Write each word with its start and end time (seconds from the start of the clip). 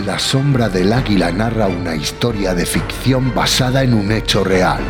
La 0.00 0.18
sombra 0.18 0.68
del 0.68 0.92
águila 0.92 1.30
narra 1.30 1.68
una 1.68 1.94
historia 1.94 2.54
de 2.54 2.66
ficción 2.66 3.34
basada 3.34 3.82
en 3.82 3.94
un 3.94 4.10
hecho 4.10 4.42
real. 4.42 4.80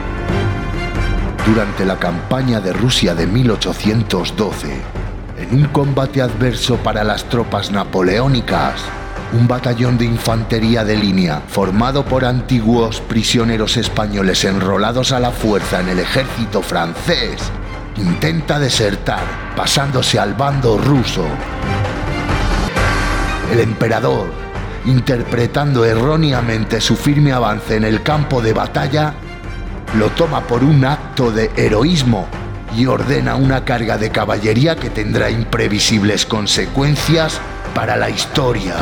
Durante 1.44 1.84
la 1.84 1.98
campaña 1.98 2.60
de 2.60 2.72
Rusia 2.72 3.14
de 3.14 3.26
1812, 3.26 4.68
en 5.38 5.54
un 5.54 5.64
combate 5.66 6.22
adverso 6.22 6.76
para 6.76 7.04
las 7.04 7.24
tropas 7.24 7.70
napoleónicas, 7.70 8.80
un 9.32 9.48
batallón 9.48 9.98
de 9.98 10.04
infantería 10.04 10.84
de 10.84 10.96
línea 10.96 11.42
formado 11.48 12.04
por 12.04 12.24
antiguos 12.24 13.00
prisioneros 13.00 13.76
españoles 13.76 14.44
enrolados 14.44 15.12
a 15.12 15.20
la 15.20 15.30
fuerza 15.30 15.80
en 15.80 15.88
el 15.88 15.98
ejército 15.98 16.62
francés 16.62 17.52
intenta 17.96 18.58
desertar 18.58 19.22
pasándose 19.56 20.18
al 20.18 20.34
bando 20.34 20.78
ruso. 20.78 21.24
El 23.52 23.60
emperador, 23.60 24.30
interpretando 24.84 25.84
erróneamente 25.84 26.80
su 26.80 26.96
firme 26.96 27.32
avance 27.32 27.76
en 27.76 27.84
el 27.84 28.02
campo 28.02 28.42
de 28.42 28.52
batalla, 28.52 29.14
lo 29.98 30.10
toma 30.10 30.42
por 30.42 30.64
un 30.64 30.84
acto 30.84 31.30
de 31.30 31.50
heroísmo 31.56 32.26
y 32.76 32.86
ordena 32.86 33.36
una 33.36 33.64
carga 33.64 33.98
de 33.98 34.10
caballería 34.10 34.76
que 34.76 34.90
tendrá 34.90 35.30
imprevisibles 35.30 36.24
consecuencias 36.24 37.40
para 37.74 37.96
la 37.96 38.08
historia 38.10 38.76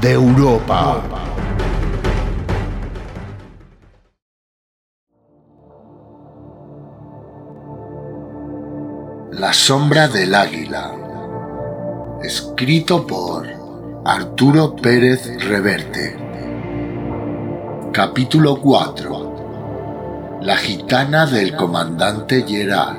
de 0.00 0.12
Europa. 0.12 1.02
La 9.32 9.52
sombra 9.52 10.08
del 10.08 10.34
águila. 10.34 10.92
Escrito 12.22 13.06
por 13.06 13.57
Arturo 14.10 14.74
Pérez 14.74 15.28
Reverte. 15.44 16.16
Capítulo 17.92 18.58
4. 18.58 20.38
La 20.40 20.56
gitana 20.56 21.26
del 21.26 21.54
comandante 21.54 22.42
Gerard. 22.48 22.96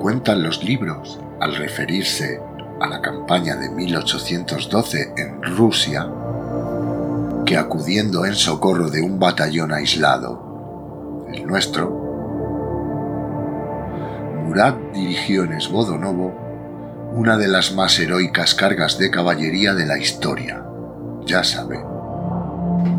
Cuentan 0.00 0.42
los 0.42 0.64
libros, 0.64 1.20
al 1.38 1.56
referirse 1.56 2.40
a 2.80 2.86
la 2.88 3.02
campaña 3.02 3.56
de 3.56 3.68
1812 3.68 5.12
en 5.18 5.42
Rusia, 5.42 6.10
que 7.44 7.58
acudiendo 7.58 8.24
en 8.24 8.34
socorro 8.34 8.88
de 8.88 9.02
un 9.02 9.18
batallón 9.18 9.74
aislado, 9.74 11.26
el 11.30 11.46
nuestro, 11.46 11.99
Murat 14.44 14.76
dirigió 14.92 15.44
en 15.44 15.52
Esbodonovo 15.52 16.32
una 17.12 17.36
de 17.36 17.48
las 17.48 17.72
más 17.74 17.98
heroicas 17.98 18.54
cargas 18.54 18.98
de 18.98 19.10
caballería 19.10 19.74
de 19.74 19.86
la 19.86 19.98
historia. 19.98 20.64
Ya 21.26 21.44
sabe. 21.44 21.78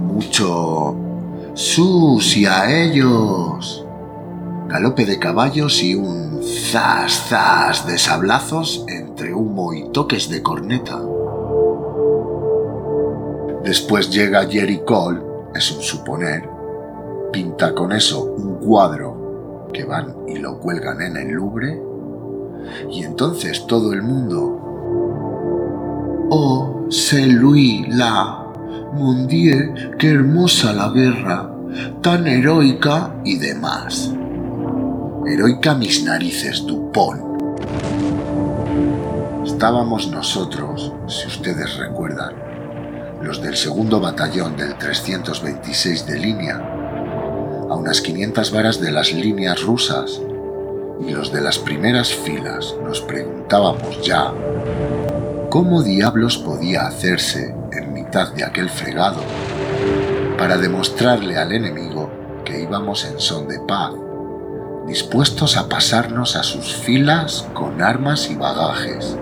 Mucho 0.06 0.96
sus 1.54 2.38
y 2.38 2.46
a 2.46 2.84
ellos. 2.84 3.86
Galope 4.68 5.06
de 5.06 5.20
caballos 5.20 5.82
y 5.84 5.96
un 5.96 6.42
zas 6.44 7.28
zas 7.30 7.86
de 7.88 7.98
sablazos 7.98 8.86
entre 8.88 9.34
humo 9.34 9.74
y 9.74 9.90
toques 9.92 10.30
de 10.30 10.42
corneta. 10.42 11.00
Después 13.64 14.10
llega 14.10 14.48
Jerry 14.48 14.82
Cole, 14.86 15.22
es 15.54 15.72
un 15.72 15.82
suponer, 15.82 16.50
pinta 17.32 17.74
con 17.76 17.92
eso 17.92 18.24
un 18.24 18.56
cuadro 18.56 19.11
que 19.72 19.86
van 19.86 20.16
y 20.28 20.38
lo 20.38 20.60
cuelgan 20.60 21.02
en 21.02 21.18
el 21.18 21.30
Louvre, 21.30 21.82
y 22.90 23.04
entonces 23.04 23.66
todo 23.68 23.94
el 23.94 24.02
mundo, 24.02 24.60
oh, 26.30 26.88
c'est 26.90 27.28
Louis 27.28 27.86
la, 27.90 28.46
mon 28.94 29.28
Dieu, 29.28 29.74
qué 29.98 30.12
hermosa 30.12 30.74
la 30.74 30.90
guerra, 30.90 31.52
tan 32.02 32.28
heroica 32.28 33.16
y 33.24 33.38
demás. 33.38 34.14
Heroica 35.26 35.76
mis 35.76 36.04
narices, 36.04 36.66
Dupont. 36.66 37.32
Estábamos 39.46 40.10
nosotros, 40.10 40.92
si 41.08 41.28
ustedes 41.28 41.78
recuerdan, 41.78 42.34
los 43.22 43.42
del 43.42 43.56
segundo 43.56 44.00
batallón 44.00 44.58
del 44.58 44.76
326 44.78 46.08
de 46.08 46.20
línea, 46.20 46.81
a 47.72 47.76
unas 47.76 48.02
500 48.02 48.52
varas 48.52 48.82
de 48.82 48.92
las 48.92 49.14
líneas 49.14 49.62
rusas, 49.64 50.22
y 51.00 51.12
los 51.12 51.32
de 51.32 51.40
las 51.40 51.58
primeras 51.58 52.14
filas 52.14 52.76
nos 52.84 53.00
preguntábamos 53.00 54.06
ya 54.06 54.34
cómo 55.50 55.82
diablos 55.82 56.38
podía 56.38 56.86
hacerse 56.86 57.56
en 57.72 57.94
mitad 57.94 58.34
de 58.34 58.44
aquel 58.44 58.70
fregado 58.70 59.22
para 60.38 60.58
demostrarle 60.58 61.38
al 61.38 61.54
enemigo 61.54 62.12
que 62.44 62.62
íbamos 62.62 63.06
en 63.06 63.22
son 63.22 63.48
de 63.48 63.62
paz, 63.62 63.94
dispuestos 64.86 65.56
a 65.56 65.70
pasarnos 65.70 66.36
a 66.36 66.44
sus 66.44 66.76
filas 66.76 67.48
con 67.54 67.82
armas 67.82 68.30
y 68.30 68.36
bagajes. 68.36 69.18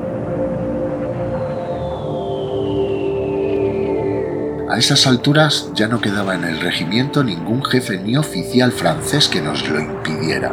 A 4.70 4.78
esas 4.78 5.08
alturas 5.08 5.72
ya 5.74 5.88
no 5.88 6.00
quedaba 6.00 6.36
en 6.36 6.44
el 6.44 6.60
regimiento 6.60 7.24
ningún 7.24 7.66
jefe 7.66 7.98
ni 7.98 8.16
oficial 8.16 8.72
francés 8.72 9.28
que 9.28 9.42
nos 9.42 9.68
lo 9.68 9.80
impidiera. 9.80 10.52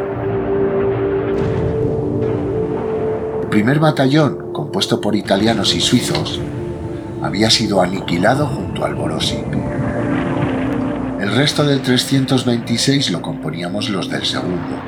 El 3.43 3.49
primer 3.51 3.79
batallón, 3.79 4.55
compuesto 4.55 5.03
por 5.03 5.15
italianos 5.15 5.75
y 5.75 5.83
suizos, 5.83 6.41
había 7.23 7.51
sido 7.51 7.83
aniquilado 7.83 8.47
junto 8.47 8.87
al 8.87 8.95
Borossi. 8.95 9.37
El 11.21 11.37
resto 11.37 11.65
del 11.65 11.83
326 11.83 13.11
lo 13.11 13.21
componíamos 13.21 13.91
los 13.91 14.09
del 14.09 14.25
segundo, 14.25 14.81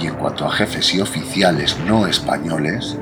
y 0.00 0.06
en 0.06 0.14
cuanto 0.14 0.46
a 0.46 0.50
jefes 0.50 0.94
y 0.94 1.00
oficiales 1.02 1.76
no 1.86 2.06
españoles, 2.06 2.96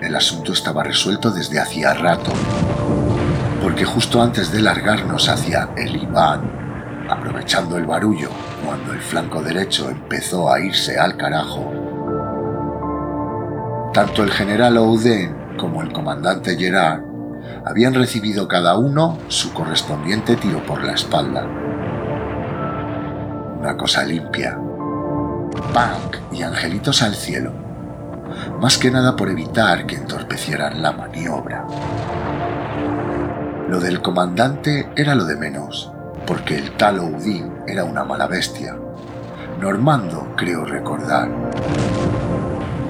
el 0.00 0.16
asunto 0.16 0.54
estaba 0.54 0.82
resuelto 0.82 1.30
desde 1.30 1.60
hacía 1.60 1.92
rato 1.92 2.32
porque 3.64 3.86
justo 3.86 4.20
antes 4.20 4.52
de 4.52 4.60
largarnos 4.60 5.26
hacia 5.30 5.70
el 5.74 5.96
Iván, 5.96 7.06
aprovechando 7.08 7.78
el 7.78 7.86
barullo 7.86 8.28
cuando 8.62 8.92
el 8.92 9.00
flanco 9.00 9.40
derecho 9.40 9.88
empezó 9.88 10.52
a 10.52 10.60
irse 10.60 10.98
al 10.98 11.16
carajo, 11.16 11.72
tanto 13.94 14.22
el 14.22 14.30
general 14.30 14.76
Ouden 14.76 15.56
como 15.56 15.80
el 15.80 15.90
comandante 15.92 16.58
Gerard 16.58 17.00
habían 17.64 17.94
recibido 17.94 18.46
cada 18.48 18.76
uno 18.76 19.16
su 19.28 19.54
correspondiente 19.54 20.36
tiro 20.36 20.58
por 20.66 20.84
la 20.84 20.92
espalda. 20.92 21.46
Una 23.60 23.78
cosa 23.78 24.04
limpia. 24.04 24.58
Punk 25.72 26.18
y 26.32 26.42
angelitos 26.42 27.00
al 27.00 27.14
cielo. 27.14 27.54
Más 28.60 28.76
que 28.76 28.90
nada 28.90 29.16
por 29.16 29.30
evitar 29.30 29.86
que 29.86 29.96
entorpecieran 29.96 30.82
la 30.82 30.92
maniobra. 30.92 31.64
Lo 33.68 33.80
del 33.80 34.02
comandante 34.02 34.90
era 34.94 35.14
lo 35.14 35.24
de 35.24 35.36
menos, 35.36 35.90
porque 36.26 36.56
el 36.56 36.72
tal 36.72 36.98
Oudin 36.98 37.50
era 37.66 37.84
una 37.84 38.04
mala 38.04 38.26
bestia. 38.26 38.76
Normando, 39.58 40.34
creo 40.36 40.66
recordar. 40.66 41.30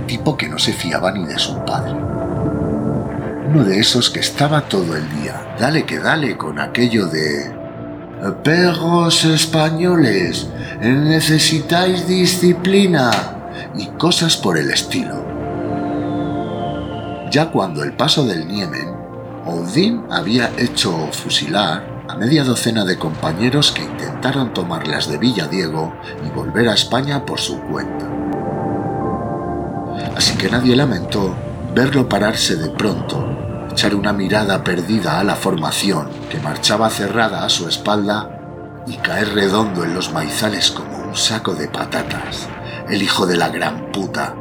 Tipo 0.08 0.36
que 0.36 0.48
no 0.48 0.58
se 0.58 0.72
fiaba 0.72 1.12
ni 1.12 1.26
de 1.26 1.38
su 1.38 1.64
padre. 1.64 1.92
Uno 1.92 3.62
de 3.62 3.78
esos 3.78 4.10
que 4.10 4.18
estaba 4.18 4.62
todo 4.62 4.96
el 4.96 5.08
día, 5.20 5.54
dale 5.60 5.84
que 5.84 6.00
dale 6.00 6.36
con 6.36 6.58
aquello 6.58 7.06
de... 7.06 7.52
Perros 8.42 9.24
españoles, 9.26 10.48
necesitáis 10.80 12.08
disciplina 12.08 13.10
y 13.76 13.86
cosas 13.98 14.36
por 14.36 14.58
el 14.58 14.70
estilo. 14.70 15.24
Ya 17.30 17.50
cuando 17.50 17.84
el 17.84 17.92
paso 17.92 18.24
del 18.24 18.48
Niemen 18.48 18.93
Odín 19.46 20.04
había 20.10 20.50
hecho 20.56 21.08
fusilar 21.12 22.04
a 22.08 22.14
media 22.16 22.44
docena 22.44 22.84
de 22.84 22.98
compañeros 22.98 23.72
que 23.72 23.82
intentaron 23.82 24.54
tomar 24.54 24.88
las 24.88 25.06
de 25.06 25.18
Villadiego 25.18 25.92
y 26.26 26.30
volver 26.30 26.68
a 26.68 26.74
España 26.74 27.26
por 27.26 27.38
su 27.38 27.60
cuenta. 27.60 28.06
Así 30.16 30.36
que 30.38 30.48
nadie 30.48 30.74
lamentó 30.74 31.34
verlo 31.74 32.08
pararse 32.08 32.56
de 32.56 32.70
pronto, 32.70 33.68
echar 33.70 33.94
una 33.94 34.14
mirada 34.14 34.64
perdida 34.64 35.20
a 35.20 35.24
la 35.24 35.34
formación 35.34 36.08
que 36.30 36.38
marchaba 36.38 36.88
cerrada 36.88 37.44
a 37.44 37.50
su 37.50 37.68
espalda 37.68 38.30
y 38.86 38.96
caer 38.96 39.34
redondo 39.34 39.84
en 39.84 39.94
los 39.94 40.10
maizales 40.12 40.70
como 40.70 40.96
un 40.96 41.16
saco 41.16 41.54
de 41.54 41.68
patatas, 41.68 42.48
el 42.88 43.02
hijo 43.02 43.26
de 43.26 43.36
la 43.36 43.50
gran 43.50 43.92
puta, 43.92 44.36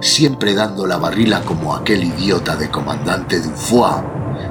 siempre 0.00 0.54
dando 0.54 0.86
la 0.86 0.98
barrila 0.98 1.40
como 1.40 1.74
aquel 1.74 2.04
idiota 2.04 2.56
de 2.56 2.68
comandante 2.68 3.40
Dufois 3.40 4.02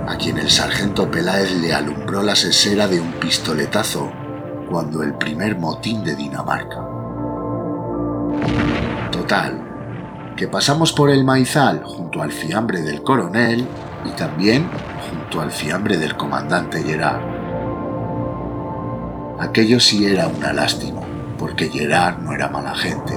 a 0.08 0.18
quien 0.18 0.38
el 0.38 0.50
sargento 0.50 1.10
Peláez 1.10 1.52
le 1.62 1.74
alumbró 1.74 2.22
la 2.24 2.36
sesera 2.36 2.88
de 2.88 3.00
un 3.00 3.14
pistoletazo 3.14 4.12
cuando 4.70 5.04
el 5.04 5.14
primer 5.14 5.58
motín 5.58 6.04
de 6.04 6.16
Dinamarca. 6.16 6.82
Total, 9.12 10.34
que 10.36 10.48
pasamos 10.48 10.92
por 10.92 11.10
el 11.10 11.24
maizal 11.24 11.84
junto 11.84 12.22
al 12.22 12.32
fiambre 12.32 12.82
del 12.82 13.04
coronel 13.04 13.68
y 14.06 14.10
también 14.12 14.68
junto 15.10 15.42
al 15.42 15.52
fiambre 15.52 15.98
del 15.98 16.18
comandante 16.18 16.82
Gerard. 16.84 17.22
Aquello 19.40 19.80
sí 19.80 20.06
era 20.06 20.28
una 20.28 20.54
lástima, 20.54 21.02
porque 21.38 21.70
Gerard 21.70 22.20
no 22.20 22.34
era 22.34 22.50
mala 22.50 22.76
gente, 22.76 23.14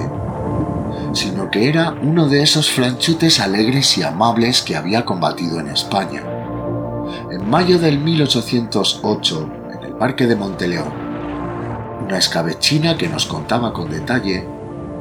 sino 1.13 1.49
que 1.49 1.69
era 1.69 1.91
uno 2.01 2.27
de 2.27 2.43
esos 2.43 2.69
franchutes 2.69 3.39
alegres 3.39 3.97
y 3.97 4.03
amables 4.03 4.61
que 4.61 4.75
había 4.75 5.05
combatido 5.05 5.59
en 5.59 5.69
España. 5.69 6.36
Mayo 7.47 7.79
del 7.79 7.99
1808, 7.99 9.49
en 9.71 9.83
el 9.85 9.93
Parque 9.93 10.27
de 10.27 10.35
Monteleón, 10.35 10.91
una 12.05 12.17
escabechina 12.17 12.97
que 12.97 13.07
nos 13.07 13.25
contaba 13.25 13.71
con 13.71 13.89
detalle, 13.89 14.45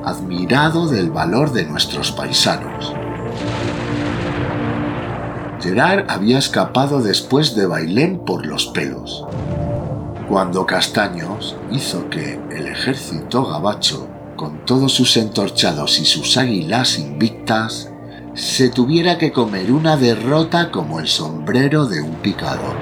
admirado 0.05 0.87
del 0.87 1.11
valor 1.11 1.53
de 1.53 1.65
nuestros 1.65 2.13
paisanos. 2.13 2.95
Gerard 5.61 6.09
había 6.09 6.39
escapado 6.39 7.03
después 7.03 7.57
de 7.57 7.67
Bailén 7.67 8.21
por 8.21 8.47
los 8.47 8.67
pelos, 8.67 9.27
cuando 10.29 10.67
Castaños 10.67 11.57
hizo 11.73 12.09
que 12.11 12.39
el 12.53 12.69
ejército 12.69 13.45
gabacho, 13.45 14.07
con 14.37 14.65
todos 14.65 14.93
sus 14.93 15.17
entorchados 15.17 15.99
y 15.99 16.05
sus 16.05 16.37
águilas 16.37 17.01
invictas, 17.01 17.91
se 18.37 18.69
tuviera 18.69 19.17
que 19.17 19.33
comer 19.33 19.73
una 19.73 19.97
derrota 19.97 20.71
como 20.71 21.01
el 21.01 21.09
sombrero 21.09 21.87
de 21.87 22.03
un 22.03 22.17
picador. 22.17 22.77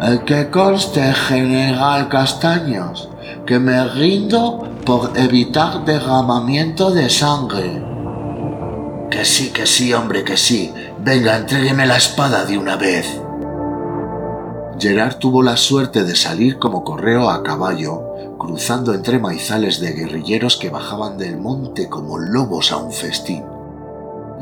El 0.00 0.24
que 0.24 0.50
conste, 0.50 1.12
general 1.12 2.08
Castaños, 2.08 3.08
que 3.44 3.58
me 3.58 3.84
rindo 3.88 4.68
por 4.86 5.10
evitar 5.16 5.84
derramamiento 5.84 6.92
de 6.92 7.10
sangre. 7.10 7.82
Que 9.10 9.24
sí, 9.24 9.50
que 9.50 9.66
sí, 9.66 9.92
hombre, 9.92 10.22
que 10.22 10.36
sí. 10.36 10.72
Venga, 11.00 11.36
entrégueme 11.36 11.84
la 11.84 11.96
espada 11.96 12.44
de 12.44 12.58
una 12.58 12.76
vez. 12.76 13.20
Gerard 14.78 15.16
tuvo 15.16 15.42
la 15.42 15.56
suerte 15.56 16.04
de 16.04 16.14
salir 16.14 16.58
como 16.58 16.84
correo 16.84 17.28
a 17.28 17.42
caballo, 17.42 18.36
cruzando 18.38 18.94
entre 18.94 19.18
maizales 19.18 19.80
de 19.80 19.92
guerrilleros 19.92 20.56
que 20.56 20.70
bajaban 20.70 21.18
del 21.18 21.36
monte 21.36 21.88
como 21.88 22.18
lobos 22.18 22.70
a 22.70 22.76
un 22.76 22.92
festín. 22.92 23.51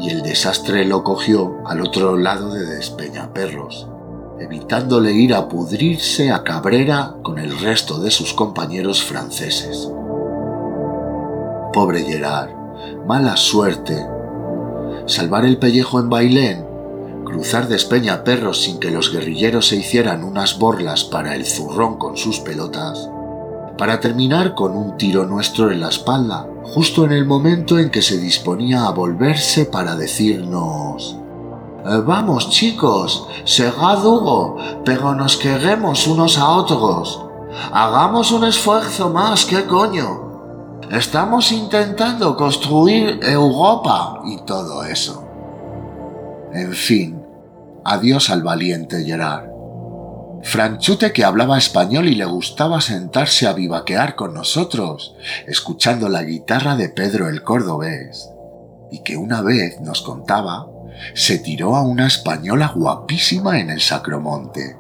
Y 0.01 0.11
el 0.11 0.23
desastre 0.23 0.85
lo 0.85 1.05
cogió 1.05 1.59
al 1.67 1.83
otro 1.83 2.17
lado 2.17 2.55
de 2.55 2.65
Despeñaperros, 2.65 3.87
evitándole 4.39 5.13
ir 5.13 5.35
a 5.35 5.49
pudrirse 5.49 6.31
a 6.31 6.43
Cabrera 6.43 7.17
con 7.23 7.39
el 7.39 7.59
resto 7.59 8.01
de 8.01 8.11
sus 8.11 8.33
compañeros 8.33 9.03
franceses. 9.03 9.91
Pobre 11.73 12.03
Gerard, 12.05 12.51
mala 13.07 13.37
suerte 13.37 14.07
salvar 15.11 15.45
el 15.45 15.59
pellejo 15.59 15.99
en 15.99 16.09
Bailén, 16.09 16.67
cruzar 17.25 17.69
despeña 17.69 18.25
perros 18.25 18.63
sin 18.63 18.79
que 18.79 18.91
los 18.91 19.13
guerrilleros 19.13 19.69
se 19.69 19.77
hicieran 19.77 20.25
unas 20.25 20.59
borlas 20.59 21.05
para 21.05 21.35
el 21.35 21.47
zurrón 21.47 21.99
con 21.99 22.17
sus 22.17 22.41
pelotas, 22.41 23.11
para 23.77 24.01
terminar 24.01 24.55
con 24.55 24.77
un 24.77 24.97
tiro 24.97 25.27
nuestro 25.27 25.71
en 25.71 25.81
la 25.81 25.89
espalda, 25.89 26.47
justo 26.63 27.05
en 27.05 27.13
el 27.13 27.27
momento 27.27 27.79
en 27.79 27.91
que 27.91 28.03
se 28.03 28.19
disponía 28.19 28.85
a 28.87 28.91
volverse 28.91 29.67
para 29.67 29.97
decirnos 29.97 31.17
eh, 31.85 32.03
Vamos 32.05 32.51
chicos, 32.51 33.27
segad 33.45 34.05
Hugo, 34.05 34.57
pero 34.85 35.15
nos 35.15 35.37
queremos 35.37 36.07
unos 36.07 36.39
a 36.39 36.51
otros. 36.51 37.25
Hagamos 37.73 38.31
un 38.33 38.45
esfuerzo 38.45 39.11
más, 39.11 39.45
¿qué 39.45 39.65
coño? 39.67 40.79
Estamos 40.91 41.53
intentando 41.53 42.37
construir 42.37 43.21
Europa 43.23 44.21
y 44.25 44.39
todo 44.45 44.85
eso. 44.85 45.25
En 46.53 46.73
fin, 46.73 47.23
adiós 47.85 48.29
al 48.31 48.43
valiente 48.43 49.03
Gerard. 49.05 49.50
Franchute 50.43 51.13
que 51.13 51.25
hablaba 51.25 51.59
español 51.59 52.09
y 52.09 52.15
le 52.15 52.25
gustaba 52.25 52.81
sentarse 52.81 53.47
a 53.47 53.53
vivaquear 53.53 54.17
con 54.17 54.33
nosotros, 54.33 55.15
escuchando 55.47 56.09
la 56.09 56.23
guitarra 56.23 56.77
de 56.77 56.89
Pedro 56.89 57.29
el 57.29 57.43
Cordobés, 57.43 58.31
y 58.91 59.03
que 59.03 59.17
una 59.17 59.43
vez 59.43 59.81
nos 59.81 60.01
contaba, 60.01 60.67
se 61.15 61.39
tiró 61.39 61.77
a 61.77 61.83
una 61.83 62.07
española 62.07 62.73
guapísima 62.75 63.61
en 63.61 63.71
el 63.71 63.81
Sacromonte. 63.81 64.77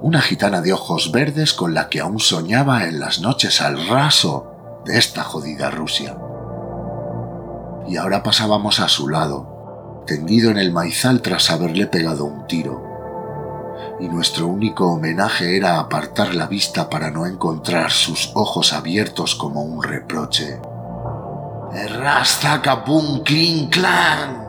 Una 0.00 0.20
gitana 0.20 0.62
de 0.62 0.72
ojos 0.72 1.12
verdes 1.12 1.52
con 1.52 1.74
la 1.74 1.88
que 1.88 2.00
aún 2.00 2.18
soñaba 2.18 2.84
en 2.86 2.98
las 2.98 3.20
noches 3.20 3.60
al 3.60 3.86
raso 3.88 4.82
de 4.84 4.98
esta 4.98 5.22
jodida 5.22 5.70
Rusia. 5.70 6.16
Y 7.86 7.96
ahora 7.96 8.22
pasábamos 8.22 8.80
a 8.80 8.88
su 8.88 9.08
lado, 9.08 10.04
tendido 10.06 10.50
en 10.50 10.58
el 10.58 10.72
maizal 10.72 11.20
tras 11.20 11.50
haberle 11.50 11.86
pegado 11.86 12.24
un 12.24 12.46
tiro. 12.46 12.91
Y 14.02 14.08
nuestro 14.08 14.48
único 14.48 14.88
homenaje 14.88 15.56
era 15.56 15.78
apartar 15.78 16.34
la 16.34 16.48
vista 16.48 16.90
para 16.90 17.12
no 17.12 17.24
encontrar 17.24 17.92
sus 17.92 18.32
ojos 18.34 18.72
abiertos 18.72 19.36
como 19.36 19.62
un 19.62 19.80
reproche. 19.80 20.58
¡Rasta 22.00 22.60
capun 22.60 23.20
clean 23.20 23.68
clan! 23.68 24.44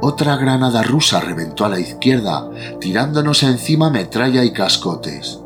Otra 0.00 0.36
granada 0.36 0.82
rusa 0.82 1.20
reventó 1.20 1.66
a 1.66 1.68
la 1.68 1.80
izquierda, 1.80 2.48
tirándonos 2.80 3.42
encima 3.42 3.90
metralla 3.90 4.42
y 4.42 4.52
cascotes. 4.54 5.40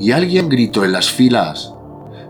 Y 0.00 0.12
alguien 0.12 0.48
gritó 0.48 0.86
en 0.86 0.92
las 0.92 1.10
filas 1.10 1.74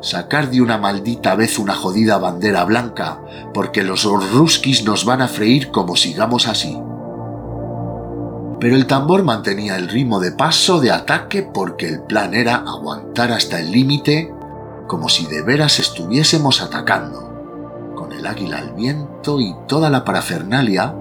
sacar 0.00 0.50
de 0.50 0.62
una 0.62 0.78
maldita 0.78 1.36
vez 1.36 1.60
una 1.60 1.76
jodida 1.76 2.18
bandera 2.18 2.64
blanca, 2.64 3.20
porque 3.54 3.84
los 3.84 4.02
ruskis 4.02 4.84
nos 4.84 5.04
van 5.04 5.22
a 5.22 5.28
freír 5.28 5.70
como 5.70 5.94
sigamos 5.94 6.48
así. 6.48 6.76
Pero 8.58 8.76
el 8.76 8.86
tambor 8.86 9.22
mantenía 9.22 9.76
el 9.76 9.88
ritmo 9.88 10.18
de 10.18 10.32
paso 10.32 10.80
de 10.80 10.90
ataque 10.90 11.42
porque 11.42 11.88
el 11.88 12.00
plan 12.02 12.34
era 12.34 12.56
aguantar 12.56 13.32
hasta 13.32 13.60
el 13.60 13.70
límite 13.70 14.32
como 14.86 15.08
si 15.08 15.26
de 15.26 15.42
veras 15.42 15.78
estuviésemos 15.78 16.62
atacando, 16.62 17.92
con 17.96 18.12
el 18.12 18.26
águila 18.26 18.58
al 18.58 18.72
viento 18.72 19.40
y 19.40 19.54
toda 19.66 19.90
la 19.90 20.04
parafernalia, 20.04 20.94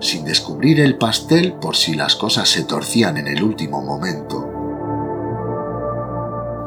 sin 0.00 0.24
descubrir 0.24 0.80
el 0.80 0.98
pastel 0.98 1.54
por 1.54 1.76
si 1.76 1.94
las 1.94 2.14
cosas 2.16 2.48
se 2.48 2.64
torcían 2.64 3.16
en 3.16 3.28
el 3.28 3.42
último 3.42 3.80
momento. 3.82 4.46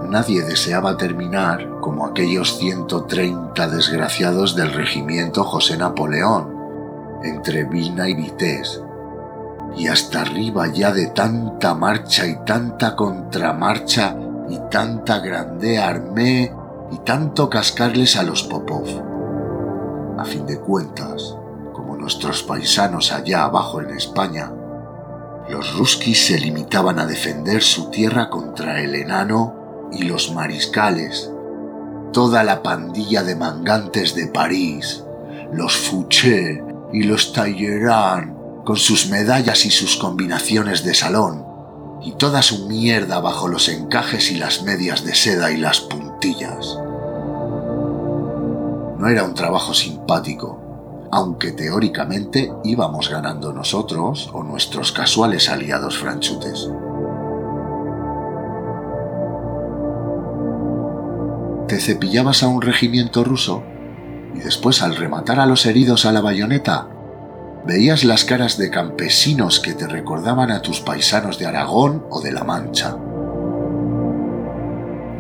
Nadie 0.10 0.42
deseaba 0.42 0.98
terminar 0.98 1.80
como 1.80 2.06
aquellos 2.06 2.58
130 2.58 3.68
desgraciados 3.70 4.56
del 4.56 4.74
regimiento 4.74 5.44
José 5.44 5.78
Napoleón, 5.78 6.54
entre 7.24 7.64
Vilna 7.64 8.10
y 8.10 8.16
Vités, 8.16 8.82
y 9.78 9.88
hasta 9.88 10.22
arriba 10.22 10.68
ya 10.68 10.92
de 10.92 11.08
tanta 11.08 11.74
marcha 11.74 12.26
y 12.28 12.38
tanta 12.46 12.96
contramarcha 12.96 14.16
y 14.50 14.60
tanta 14.70 15.20
grande 15.20 15.80
armé 15.80 16.54
y 16.92 16.98
tanto 17.00 17.50
cascarles 17.50 18.18
a 18.18 18.24
los 18.24 18.44
Popov. 18.44 18.86
A 20.18 20.26
fin 20.26 20.46
de 20.46 20.60
cuentas, 20.60 21.36
como 21.74 21.96
nuestros 21.96 22.44
paisanos 22.44 23.12
allá 23.12 23.46
abajo 23.46 23.82
en 23.82 23.92
España, 23.92 24.52
los 25.50 25.74
ruskis 25.78 26.28
se 26.28 26.40
limitaban 26.40 27.00
a 27.00 27.06
defender 27.06 27.62
su 27.62 27.90
tierra 27.90 28.30
contra 28.30 28.82
el 28.82 28.96
enano 28.96 29.90
y 29.92 30.04
los 30.04 30.34
mariscales, 30.34 31.32
toda 32.14 32.44
la 32.44 32.62
pandilla 32.62 33.24
de 33.24 33.36
mangantes 33.36 34.16
de 34.16 34.28
París, 34.28 35.04
los 35.54 35.76
Fouché 35.76 36.64
y 36.94 37.04
los 37.04 37.34
Talleyrand, 37.34 38.41
con 38.64 38.78
sus 38.78 39.10
medallas 39.10 39.66
y 39.66 39.72
sus 39.72 39.98
combinaciones 39.98 40.84
de 40.84 40.94
salón, 40.94 41.46
y 42.02 42.14
toda 42.14 42.42
su 42.42 42.68
mierda 42.68 43.20
bajo 43.20 43.48
los 43.48 43.70
encajes 43.70 44.32
y 44.32 44.38
las 44.38 44.64
medias 44.64 45.04
de 45.04 45.16
seda 45.16 45.52
y 45.52 45.58
las 45.58 45.82
puntillas. 45.82 46.78
No 48.98 49.08
era 49.08 49.24
un 49.24 49.34
trabajo 49.34 49.74
simpático, 49.74 51.10
aunque 51.12 51.52
teóricamente 51.52 52.52
íbamos 52.64 53.10
ganando 53.10 53.54
nosotros 53.54 54.30
o 54.34 54.44
nuestros 54.44 54.92
casuales 54.92 55.50
aliados 55.50 55.98
franchutes. 55.98 56.70
te 61.72 61.80
cepillabas 61.80 62.44
a 62.44 62.50
un 62.50 62.62
regimiento 62.62 63.24
ruso 63.24 63.64
y 64.36 64.40
después 64.40 64.82
al 64.82 64.98
rematar 64.98 65.40
a 65.40 65.46
los 65.46 65.66
heridos 65.66 66.06
a 66.06 66.12
la 66.12 66.20
bayoneta, 66.20 66.90
veías 67.66 68.04
las 68.04 68.26
caras 68.26 68.58
de 68.58 68.70
campesinos 68.70 69.60
que 69.60 69.74
te 69.74 69.88
recordaban 69.88 70.52
a 70.52 70.62
tus 70.62 70.82
paisanos 70.82 71.38
de 71.38 71.46
Aragón 71.48 72.06
o 72.10 72.22
de 72.22 72.32
La 72.32 72.44
Mancha. 72.44 72.98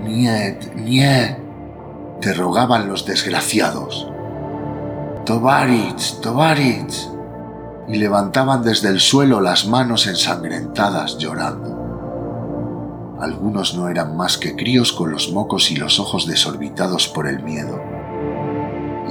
Niet, 0.04 0.76
niet, 0.76 1.38
te 2.20 2.34
rogaban 2.34 2.88
los 2.88 3.06
desgraciados. 3.06 4.08
Tovarich, 5.26 6.20
Tovarich, 6.22 7.10
y 7.88 7.98
levantaban 7.98 8.64
desde 8.64 8.90
el 8.90 9.00
suelo 9.00 9.40
las 9.42 9.68
manos 9.68 10.08
ensangrentadas 10.08 11.18
llorando. 11.18 11.80
Algunos 13.20 13.76
no 13.76 13.88
eran 13.88 14.18
más 14.18 14.38
que 14.38 14.56
críos 14.56 14.92
con 14.92 15.12
los 15.12 15.32
mocos 15.32 15.70
y 15.72 15.76
los 15.76 16.00
ojos 16.00 16.26
desorbitados 16.26 17.08
por 17.08 17.28
el 17.28 17.44
miedo. 17.44 17.80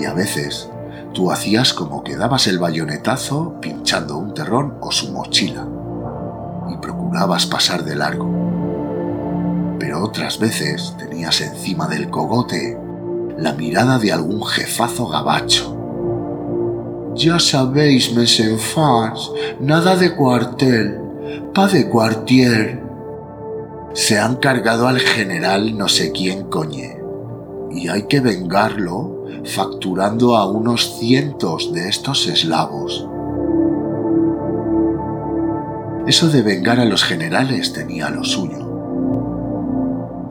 Y 0.01 0.05
a 0.05 0.15
veces 0.15 0.69
tú 1.13 1.31
hacías 1.33 1.75
como 1.75 2.05
que 2.05 2.17
dabas 2.17 2.47
el 2.47 2.59
bayonetazo 2.59 3.61
pinchando 3.61 4.17
un 4.19 4.35
terrón 4.35 4.77
o 4.81 4.93
su 4.93 5.13
mochila 5.13 5.67
y 6.71 6.77
procurabas 6.77 7.47
pasar 7.47 7.85
de 7.85 7.97
largo. 7.97 8.29
Pero 9.79 10.05
otras 10.05 10.39
veces 10.39 10.95
tenías 10.99 11.41
encima 11.41 11.89
del 11.89 12.11
cogote 12.11 12.79
la 13.39 13.53
mirada 13.55 13.99
de 13.99 14.13
algún 14.13 14.45
jefazo 14.45 15.09
gabacho. 15.09 15.77
Ya 17.15 17.39
sabéis, 17.39 18.15
mes 18.15 18.39
enfants, 18.39 19.33
nada 19.59 19.97
de 19.97 20.15
cuartel, 20.15 21.01
pa 21.55 21.67
de 21.67 21.89
cuartier. 21.89 22.81
Se 23.95 24.19
han 24.19 24.37
cargado 24.37 24.87
al 24.87 25.01
general 25.01 25.77
no 25.77 25.89
sé 25.89 26.13
quién 26.13 26.45
coñe, 26.45 27.01
y 27.71 27.89
hay 27.89 28.05
que 28.05 28.21
vengarlo 28.21 29.20
facturando 29.45 30.37
a 30.37 30.47
unos 30.51 30.99
cientos 30.99 31.73
de 31.73 31.89
estos 31.89 32.27
eslavos. 32.27 33.07
Eso 36.07 36.29
de 36.29 36.43
vengar 36.43 36.81
a 36.81 36.85
los 36.85 37.05
generales 37.05 37.73
tenía 37.73 38.11
lo 38.11 38.25
suyo. 38.25 38.67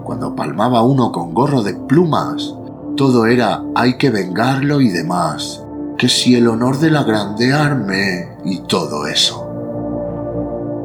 Cuando 0.03 0.35
palmaba 0.35 0.81
uno 0.81 1.11
con 1.11 1.33
gorro 1.33 1.61
de 1.61 1.73
plumas, 1.75 2.55
todo 2.97 3.27
era 3.27 3.63
hay 3.75 3.93
que 3.97 4.09
vengarlo 4.09 4.81
y 4.81 4.89
demás, 4.89 5.63
que 5.97 6.09
si 6.09 6.35
el 6.35 6.47
honor 6.47 6.79
de 6.79 6.91
la 6.91 7.03
grande 7.03 7.53
arme 7.53 8.29
y 8.43 8.59
todo 8.61 9.07
eso. 9.07 9.45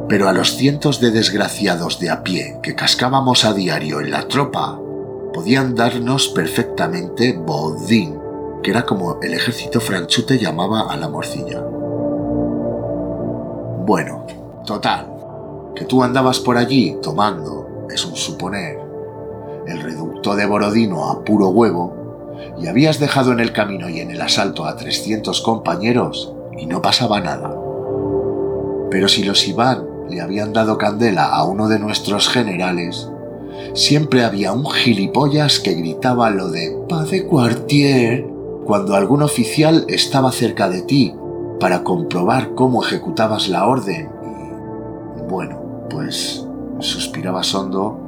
Pero 0.08 0.28
a 0.28 0.32
los 0.32 0.56
cientos 0.56 1.00
de 1.00 1.10
desgraciados 1.10 1.98
de 1.98 2.10
a 2.10 2.22
pie 2.22 2.58
que 2.62 2.74
cascábamos 2.74 3.44
a 3.44 3.54
diario 3.54 4.00
en 4.00 4.10
la 4.10 4.28
tropa, 4.28 4.78
podían 5.34 5.74
darnos 5.74 6.28
perfectamente 6.28 7.32
bodín, 7.32 8.18
que 8.62 8.70
era 8.70 8.86
como 8.86 9.18
el 9.20 9.34
ejército 9.34 9.80
franchute 9.80 10.38
llamaba 10.38 10.92
a 10.92 10.96
la 10.96 11.08
morcilla. 11.08 11.60
Bueno, 13.84 14.24
total, 14.64 15.10
que 15.74 15.84
tú 15.84 16.04
andabas 16.04 16.38
por 16.38 16.56
allí 16.56 16.96
tomando, 17.02 17.86
es 17.90 18.06
un 18.06 18.14
suponer, 18.14 18.78
el 19.66 19.82
reducto 19.82 20.36
de 20.36 20.46
Borodino 20.46 21.10
a 21.10 21.24
puro 21.24 21.48
huevo, 21.48 22.04
y 22.58 22.68
habías 22.68 23.00
dejado 23.00 23.32
en 23.32 23.40
el 23.40 23.52
camino 23.52 23.88
y 23.88 24.00
en 24.00 24.12
el 24.12 24.20
asalto 24.20 24.64
a 24.64 24.76
300 24.76 25.40
compañeros 25.40 26.32
y 26.56 26.66
no 26.66 26.80
pasaba 26.80 27.20
nada. 27.20 27.54
Pero 28.90 29.08
si 29.08 29.24
los 29.24 29.46
Iván 29.48 29.84
le 30.08 30.20
habían 30.20 30.52
dado 30.52 30.78
candela 30.78 31.26
a 31.26 31.44
uno 31.44 31.68
de 31.68 31.80
nuestros 31.80 32.28
generales, 32.28 33.10
siempre 33.72 34.24
había 34.24 34.52
un 34.52 34.66
gilipollas 34.66 35.58
que 35.58 35.74
gritaba 35.74 36.30
lo 36.30 36.50
de 36.50 36.76
paz 36.88 37.10
de 37.10 37.24
cuartier 37.26 38.26
cuando 38.64 38.94
algún 38.94 39.22
oficial 39.22 39.84
estaba 39.88 40.32
cerca 40.32 40.68
de 40.68 40.82
ti 40.82 41.14
para 41.60 41.82
comprobar 41.82 42.54
cómo 42.54 42.84
ejecutabas 42.84 43.48
la 43.48 43.66
orden. 43.66 44.08
Y 45.18 45.30
bueno, 45.30 45.86
pues 45.90 46.46
suspirabas 46.80 47.54
hondo 47.54 48.00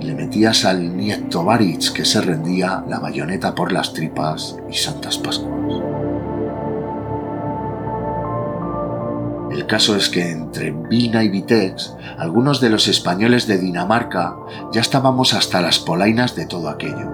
le 0.00 0.14
metías 0.14 0.64
al 0.64 0.96
nieto 0.96 1.44
Baritz 1.44 1.90
que 1.90 2.04
se 2.04 2.20
rendía 2.20 2.84
la 2.88 3.00
bayoneta 3.00 3.54
por 3.54 3.72
las 3.72 3.92
tripas 3.92 4.56
y 4.70 4.74
santas 4.74 5.18
pascuas. 5.18 5.97
El 9.58 9.66
caso 9.66 9.96
es 9.96 10.08
que 10.08 10.30
entre 10.30 10.70
Vina 10.70 11.24
y 11.24 11.28
Vitex, 11.28 11.92
algunos 12.16 12.60
de 12.60 12.70
los 12.70 12.86
españoles 12.86 13.48
de 13.48 13.58
Dinamarca 13.58 14.36
ya 14.72 14.80
estábamos 14.80 15.34
hasta 15.34 15.60
las 15.60 15.80
polainas 15.80 16.36
de 16.36 16.46
todo 16.46 16.68
aquello. 16.68 17.10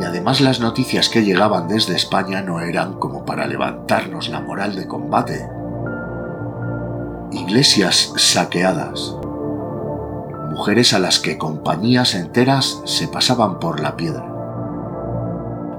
Y 0.00 0.04
además 0.04 0.40
las 0.40 0.60
noticias 0.60 1.10
que 1.10 1.22
llegaban 1.22 1.68
desde 1.68 1.96
España 1.96 2.40
no 2.40 2.60
eran 2.60 2.94
como 2.94 3.26
para 3.26 3.46
levantarnos 3.46 4.30
la 4.30 4.40
moral 4.40 4.74
de 4.74 4.86
combate. 4.86 5.46
Iglesias 7.30 8.14
saqueadas, 8.16 9.14
mujeres 10.50 10.94
a 10.94 10.98
las 10.98 11.18
que 11.18 11.36
compañías 11.36 12.14
enteras 12.14 12.80
se 12.86 13.06
pasaban 13.06 13.60
por 13.60 13.80
la 13.80 13.98
piedra. 13.98 14.26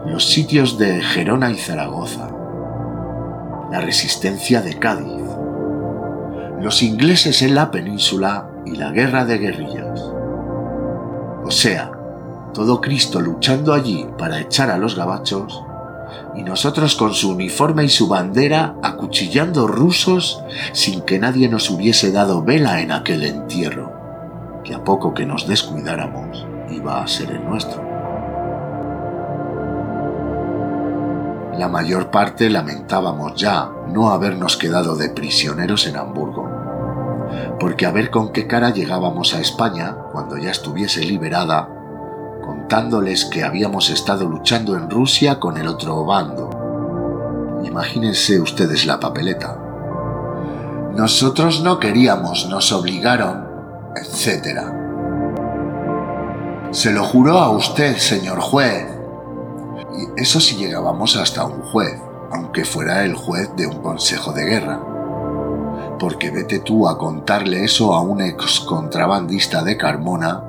Los 0.05 0.29
sitios 0.29 0.77
de 0.77 1.01
Gerona 1.01 1.49
y 1.49 1.57
Zaragoza. 1.57 2.29
La 3.71 3.81
resistencia 3.81 4.61
de 4.61 4.77
Cádiz. 4.77 5.22
Los 6.63 6.81
ingleses 6.81 7.41
en 7.41 7.55
la 7.55 7.71
península 7.71 8.49
y 8.65 8.77
la 8.77 8.91
guerra 8.91 9.25
de 9.25 9.37
guerrillas. 9.37 9.99
O 11.43 11.51
sea, 11.51 11.91
todo 12.53 12.79
Cristo 12.79 13.19
luchando 13.19 13.73
allí 13.73 14.07
para 14.17 14.39
echar 14.39 14.71
a 14.71 14.77
los 14.77 14.95
gabachos 14.95 15.61
y 16.37 16.43
nosotros 16.43 16.95
con 16.95 17.13
su 17.13 17.31
uniforme 17.31 17.83
y 17.83 17.89
su 17.89 18.07
bandera 18.07 18.75
acuchillando 18.81 19.67
rusos 19.67 20.41
sin 20.71 21.01
que 21.01 21.19
nadie 21.19 21.49
nos 21.49 21.69
hubiese 21.69 22.13
dado 22.13 22.43
vela 22.43 22.79
en 22.79 22.93
aquel 22.93 23.23
entierro 23.23 23.91
que 24.63 24.73
a 24.73 24.85
poco 24.85 25.13
que 25.13 25.25
nos 25.25 25.45
descuidáramos 25.45 26.47
iba 26.71 27.03
a 27.03 27.07
ser 27.09 27.29
el 27.31 27.43
nuestro. 27.43 27.93
La 31.57 31.67
mayor 31.67 32.09
parte 32.09 32.49
lamentábamos 32.49 33.35
ya 33.35 33.69
no 33.87 34.09
habernos 34.09 34.57
quedado 34.57 34.95
de 34.95 35.09
prisioneros 35.09 35.85
en 35.85 35.97
Hamburgo, 35.97 36.49
porque 37.59 37.85
a 37.85 37.91
ver 37.91 38.09
con 38.09 38.31
qué 38.31 38.47
cara 38.47 38.71
llegábamos 38.71 39.33
a 39.33 39.39
España 39.39 39.95
cuando 40.11 40.37
ya 40.37 40.51
estuviese 40.51 41.01
liberada, 41.01 41.69
contándoles 42.43 43.25
que 43.25 43.43
habíamos 43.43 43.89
estado 43.89 44.27
luchando 44.27 44.75
en 44.75 44.89
Rusia 44.89 45.39
con 45.39 45.57
el 45.57 45.67
otro 45.67 46.03
bando. 46.05 47.61
Imagínense 47.63 48.39
ustedes 48.39 48.85
la 48.85 48.99
papeleta. 48.99 49.57
Nosotros 50.95 51.63
no 51.63 51.79
queríamos, 51.79 52.47
nos 52.49 52.71
obligaron, 52.71 53.47
etc. 53.95 54.59
Se 56.71 56.91
lo 56.91 57.03
juró 57.03 57.39
a 57.39 57.49
usted, 57.49 57.97
señor 57.97 58.39
juez. 58.39 58.85
Y 59.95 60.21
eso 60.21 60.39
si 60.39 60.55
llegábamos 60.55 61.15
hasta 61.15 61.45
un 61.45 61.61
juez, 61.61 61.99
aunque 62.31 62.65
fuera 62.65 63.03
el 63.03 63.15
juez 63.15 63.49
de 63.55 63.67
un 63.67 63.81
consejo 63.81 64.33
de 64.33 64.45
guerra. 64.45 64.92
Porque 65.99 66.31
vete 66.31 66.59
tú 66.59 66.87
a 66.87 66.97
contarle 66.97 67.63
eso 67.63 67.93
a 67.93 68.01
un 68.01 68.21
ex 68.21 68.59
contrabandista 68.61 69.63
de 69.63 69.77
Carmona 69.77 70.43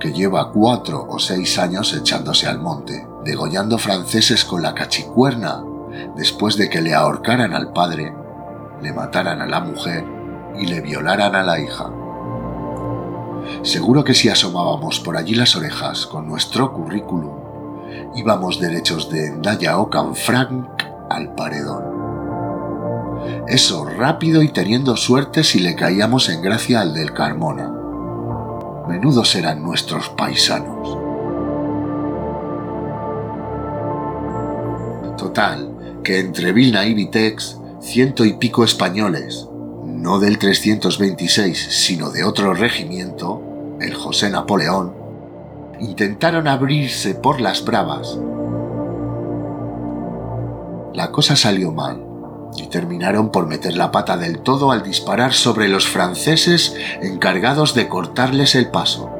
que 0.00 0.12
lleva 0.12 0.50
cuatro 0.50 1.06
o 1.08 1.18
seis 1.18 1.58
años 1.58 1.94
echándose 1.94 2.46
al 2.46 2.58
monte, 2.58 3.06
degollando 3.24 3.78
franceses 3.78 4.44
con 4.44 4.62
la 4.62 4.74
cachicuerna, 4.74 5.62
después 6.16 6.56
de 6.56 6.68
que 6.68 6.82
le 6.82 6.94
ahorcaran 6.94 7.54
al 7.54 7.72
padre, 7.72 8.14
le 8.82 8.92
mataran 8.92 9.40
a 9.40 9.46
la 9.46 9.60
mujer 9.60 10.04
y 10.58 10.66
le 10.66 10.80
violaran 10.80 11.34
a 11.34 11.42
la 11.42 11.58
hija. 11.58 11.90
Seguro 13.62 14.04
que 14.04 14.14
si 14.14 14.28
asomábamos 14.28 15.00
por 15.00 15.16
allí 15.16 15.34
las 15.34 15.56
orejas 15.56 16.06
con 16.06 16.26
nuestro 16.26 16.72
currículum, 16.72 17.32
íbamos 18.14 18.60
derechos 18.60 19.10
de 19.10 19.26
Endaya 19.26 19.78
o 19.78 19.88
Canfranc 19.90 20.66
al 21.10 21.34
paredón. 21.34 21.93
Eso 23.46 23.84
rápido 23.84 24.42
y 24.42 24.48
teniendo 24.48 24.96
suerte 24.96 25.44
si 25.44 25.58
le 25.58 25.74
caíamos 25.74 26.30
en 26.30 26.40
gracia 26.40 26.80
al 26.80 26.94
del 26.94 27.12
Carmona. 27.12 27.70
Menudos 28.88 29.34
eran 29.34 29.62
nuestros 29.62 30.08
paisanos. 30.10 30.98
Total, 35.18 36.00
que 36.02 36.20
entre 36.20 36.52
Vilna 36.52 36.86
y 36.86 36.94
Vitex, 36.94 37.58
ciento 37.80 38.24
y 38.24 38.34
pico 38.34 38.64
españoles, 38.64 39.46
no 39.84 40.18
del 40.18 40.38
326, 40.38 41.58
sino 41.58 42.10
de 42.10 42.24
otro 42.24 42.54
regimiento, 42.54 43.42
el 43.80 43.94
José 43.94 44.30
Napoleón, 44.30 44.94
intentaron 45.80 46.48
abrirse 46.48 47.14
por 47.14 47.40
las 47.40 47.64
bravas. 47.64 48.18
La 50.94 51.10
cosa 51.10 51.36
salió 51.36 51.72
mal 51.72 52.13
y 52.56 52.66
terminaron 52.66 53.30
por 53.30 53.46
meter 53.46 53.76
la 53.76 53.90
pata 53.90 54.16
del 54.16 54.40
todo 54.40 54.70
al 54.70 54.82
disparar 54.82 55.32
sobre 55.32 55.68
los 55.68 55.86
franceses 55.86 56.76
encargados 57.02 57.74
de 57.74 57.88
cortarles 57.88 58.54
el 58.54 58.70
paso. 58.70 59.10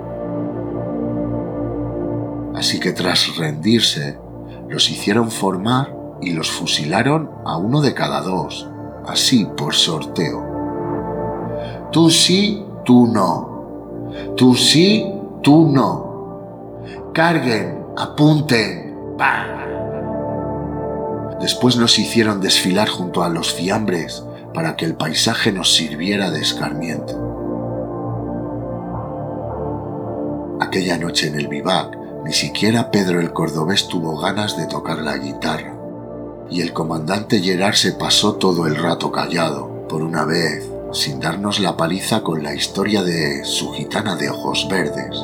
Así 2.55 2.79
que 2.81 2.93
tras 2.93 3.37
rendirse, 3.37 4.19
los 4.69 4.91
hicieron 4.91 5.31
formar 5.31 5.95
y 6.21 6.33
los 6.33 6.51
fusilaron 6.51 7.31
a 7.45 7.57
uno 7.57 7.81
de 7.81 7.95
cada 7.95 8.21
dos, 8.21 8.69
así 9.07 9.47
por 9.57 9.75
sorteo. 9.75 10.55
Tú 11.91 12.11
sí, 12.11 12.65
tú 12.85 13.07
no. 13.07 14.09
Tú 14.37 14.55
sí, 14.55 15.13
tú 15.43 15.69
no. 15.71 16.81
Carguen, 17.13 17.85
apunten. 17.97 18.95
Después 21.41 21.77
nos 21.77 21.99
hicieron 21.99 22.41
desfilar 22.41 22.89
junto 22.89 23.23
a 23.23 23.29
los 23.29 23.53
fiambres 23.53 24.25
para 24.55 24.77
que 24.77 24.85
el 24.85 24.95
paisaje 24.95 25.53
nos 25.53 25.75
sirviera 25.75 26.31
de 26.31 26.41
escarmiento. 26.41 27.21
Aquella 30.61 30.97
noche 30.97 31.27
en 31.27 31.35
el 31.35 31.49
vivac 31.49 31.97
Ni 32.25 32.33
siquiera 32.33 32.91
Pedro 32.91 33.21
el 33.21 33.33
Cordobés 33.33 33.87
tuvo 33.89 34.17
ganas 34.17 34.57
de 34.57 34.67
tocar 34.67 34.99
la 34.99 35.19
guitarra, 35.19 35.77
y 36.49 36.63
el 36.63 36.73
comandante 36.73 37.41
Gerard 37.41 37.75
se 37.75 37.93
pasó 37.93 38.37
todo 38.37 38.67
el 38.67 38.77
rato 38.77 39.13
callado, 39.13 39.87
por 39.89 40.03
una 40.03 40.25
vez, 40.25 40.67
sin 40.93 41.21
darnos 41.21 41.61
la 41.61 41.77
paliza 41.77 42.23
con 42.23 42.43
la 42.43 42.55
historia 42.55 43.03
de 43.03 43.45
su 43.45 43.73
gitana 43.73 44.17
de 44.17 44.31
ojos 44.31 44.67
verdes. 44.71 45.15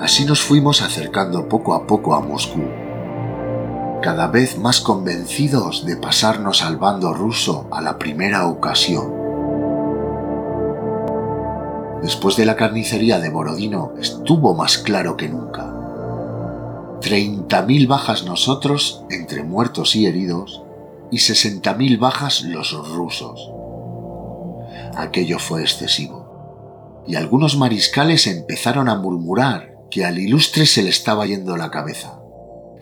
Así 0.00 0.24
nos 0.24 0.40
fuimos 0.40 0.80
acercando 0.80 1.46
poco 1.46 1.74
a 1.74 1.86
poco 1.86 2.14
a 2.14 2.20
Moscú, 2.20 2.62
cada 4.04 4.26
vez 4.26 4.58
más 4.58 4.82
convencidos 4.82 5.86
de 5.86 5.96
pasarnos 5.96 6.62
al 6.62 6.76
bando 6.76 7.14
ruso 7.14 7.66
a 7.70 7.80
la 7.80 7.98
primera 7.98 8.46
ocasión. 8.46 9.10
Después 12.02 12.36
de 12.36 12.44
la 12.44 12.54
carnicería 12.54 13.18
de 13.18 13.30
Borodino 13.30 13.94
estuvo 13.98 14.52
más 14.54 14.76
claro 14.76 15.16
que 15.16 15.30
nunca. 15.30 15.72
30.000 17.00 17.88
bajas 17.88 18.24
nosotros 18.24 19.06
entre 19.08 19.42
muertos 19.42 19.96
y 19.96 20.04
heridos 20.04 20.62
y 21.10 21.16
60.000 21.16 21.98
bajas 21.98 22.42
los 22.42 22.74
rusos. 22.90 23.50
Aquello 24.98 25.38
fue 25.38 25.62
excesivo. 25.62 27.02
Y 27.06 27.16
algunos 27.16 27.56
mariscales 27.56 28.26
empezaron 28.26 28.90
a 28.90 28.96
murmurar 28.96 29.78
que 29.90 30.04
al 30.04 30.18
ilustre 30.18 30.66
se 30.66 30.82
le 30.82 30.90
estaba 30.90 31.24
yendo 31.24 31.56
la 31.56 31.70
cabeza, 31.70 32.20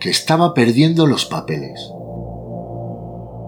que 0.03 0.09
estaba 0.09 0.53
perdiendo 0.53 1.07
los 1.07 1.23
papeles. 1.23 1.89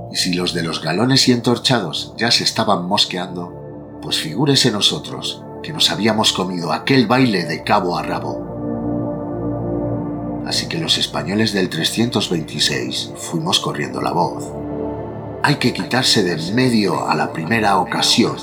Y 0.09 0.15
si 0.15 0.33
los 0.33 0.53
de 0.53 0.63
los 0.63 0.81
galones 0.81 1.27
y 1.27 1.33
entorchados 1.33 2.13
ya 2.15 2.31
se 2.31 2.45
estaban 2.45 2.85
mosqueando, 2.85 3.99
pues 4.01 4.19
figúrese 4.19 4.71
nosotros 4.71 5.43
que 5.61 5.73
nos 5.73 5.91
habíamos 5.91 6.31
comido 6.31 6.71
aquel 6.71 7.07
baile 7.07 7.43
de 7.43 7.61
cabo 7.65 7.97
a 7.97 8.03
rabo. 8.03 8.45
Así 10.47 10.69
que 10.69 10.77
los 10.77 10.97
españoles 10.97 11.51
del 11.51 11.69
326 11.69 13.11
fuimos 13.17 13.59
corriendo 13.59 14.01
la 14.01 14.13
voz. 14.13 14.45
Hay 15.43 15.55
que 15.55 15.73
quitarse 15.73 16.23
de 16.23 16.41
en 16.41 16.55
medio 16.55 17.05
a 17.09 17.15
la 17.15 17.33
primera 17.33 17.79
ocasión, 17.79 18.37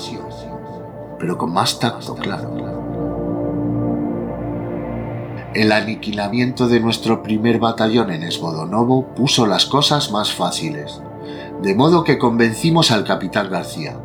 pero 1.17 1.35
con 1.39 1.51
más 1.51 1.79
tacto, 1.79 2.13
claro. 2.13 3.02
El 5.53 5.71
aniquilamiento 5.71 6.67
de 6.67 6.79
nuestro 6.79 7.21
primer 7.21 7.59
batallón 7.59 8.09
en 8.09 8.23
Esbodonovo 8.23 9.13
puso 9.13 9.45
las 9.45 9.67
cosas 9.67 10.11
más 10.11 10.33
fáciles, 10.33 10.99
de 11.61 11.75
modo 11.75 12.03
que 12.03 12.17
convencimos 12.17 12.89
al 12.89 13.03
capitán 13.03 13.51
García. 13.51 13.95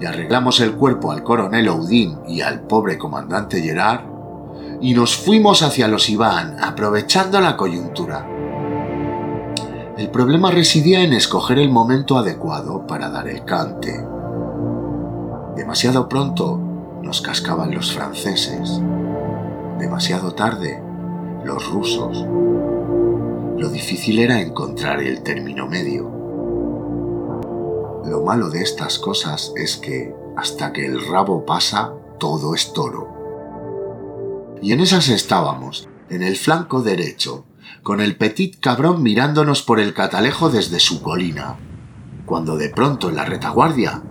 Y 0.00 0.06
arreglamos 0.06 0.58
el 0.58 0.72
cuerpo 0.72 1.12
al 1.12 1.22
coronel 1.22 1.68
Oudin 1.68 2.18
y 2.26 2.40
al 2.40 2.62
pobre 2.62 2.98
comandante 2.98 3.62
Gerard, 3.62 4.00
y 4.80 4.92
nos 4.94 5.16
fuimos 5.16 5.62
hacia 5.62 5.86
los 5.86 6.10
Iván, 6.10 6.56
aprovechando 6.60 7.40
la 7.40 7.56
coyuntura. 7.56 8.26
El 9.96 10.10
problema 10.10 10.50
residía 10.50 11.02
en 11.02 11.12
escoger 11.12 11.60
el 11.60 11.70
momento 11.70 12.18
adecuado 12.18 12.88
para 12.88 13.08
dar 13.08 13.28
el 13.28 13.44
cante. 13.44 14.04
Demasiado 15.54 16.08
pronto 16.08 16.58
nos 17.02 17.22
cascaban 17.22 17.72
los 17.72 17.92
franceses 17.92 18.82
demasiado 19.78 20.32
tarde, 20.32 20.82
los 21.44 21.70
rusos. 21.70 22.26
Lo 23.58 23.68
difícil 23.70 24.18
era 24.18 24.40
encontrar 24.40 25.00
el 25.00 25.22
término 25.22 25.66
medio. 25.66 26.04
Lo 28.04 28.22
malo 28.24 28.50
de 28.50 28.62
estas 28.62 28.98
cosas 28.98 29.52
es 29.56 29.76
que 29.76 30.14
hasta 30.36 30.72
que 30.72 30.86
el 30.86 31.06
rabo 31.06 31.44
pasa, 31.44 31.92
todo 32.18 32.54
es 32.54 32.72
toro. 32.72 34.56
Y 34.62 34.72
en 34.72 34.80
esas 34.80 35.08
estábamos, 35.08 35.88
en 36.08 36.22
el 36.22 36.36
flanco 36.36 36.82
derecho, 36.82 37.44
con 37.82 38.00
el 38.00 38.16
petit 38.16 38.58
cabrón 38.60 39.02
mirándonos 39.02 39.62
por 39.62 39.80
el 39.80 39.94
catalejo 39.94 40.50
desde 40.50 40.80
su 40.80 41.02
colina, 41.02 41.56
cuando 42.24 42.56
de 42.56 42.68
pronto 42.70 43.08
en 43.08 43.16
la 43.16 43.24
retaguardia, 43.24 44.02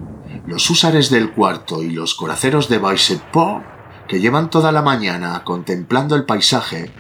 los 0.46 0.70
húsares 0.70 1.10
del 1.10 1.32
cuarto 1.32 1.82
y 1.82 1.90
los 1.90 2.16
coraceros 2.16 2.70
de 2.70 2.78
Baiseport 2.78 3.75
que 4.08 4.20
llevan 4.20 4.50
toda 4.50 4.72
la 4.72 4.82
mañana 4.82 5.44
contemplando 5.44 6.16
el 6.16 6.26
paisaje, 6.26 6.92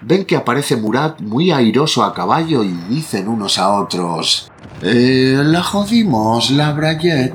ven 0.00 0.24
que 0.24 0.36
aparece 0.36 0.76
Murat 0.76 1.20
muy 1.20 1.50
airoso 1.50 2.04
a 2.04 2.14
caballo 2.14 2.64
y 2.64 2.72
dicen 2.88 3.28
unos 3.28 3.58
a 3.58 3.72
otros 3.72 4.50
eh, 4.82 5.42
La 5.44 5.62
jodimos, 5.62 6.50
la 6.50 6.72
Brayet. 6.72 7.34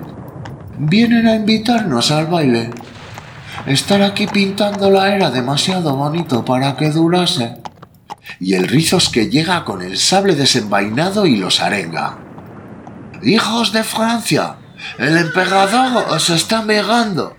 Vienen 0.80 1.28
a 1.28 1.36
invitarnos 1.36 2.12
al 2.12 2.28
baile. 2.28 2.70
Estar 3.66 4.02
aquí 4.02 4.28
pintándola 4.28 5.16
era 5.16 5.32
demasiado 5.32 5.96
bonito 5.96 6.44
para 6.44 6.76
que 6.76 6.92
durase. 6.92 7.58
Y 8.40 8.54
el 8.54 8.68
Rizos 8.68 9.10
que 9.10 9.30
llega 9.30 9.64
con 9.64 9.82
el 9.82 9.98
sable 9.98 10.36
desenvainado 10.36 11.26
y 11.26 11.38
los 11.38 11.62
arenga. 11.62 12.18
¡Hijos 13.24 13.72
de 13.72 13.84
Francia! 13.84 14.58
¡El 15.00 15.18
emperador 15.18 16.06
os 16.10 16.30
está 16.30 16.62
megando! 16.62 17.37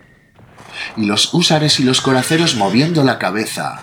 Y 0.96 1.04
los 1.04 1.32
húsares 1.34 1.80
y 1.80 1.84
los 1.84 2.00
coraceros 2.00 2.56
moviendo 2.56 3.04
la 3.04 3.18
cabeza. 3.18 3.80